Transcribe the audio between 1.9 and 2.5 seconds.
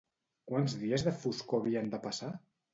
de passar?